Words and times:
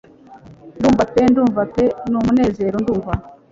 Ndumva 0.77 1.03
pe 1.13 1.21
ndumva 1.31 1.61
pe 1.75 1.83
numunezero 2.11 2.75
ndumva! 2.83 3.11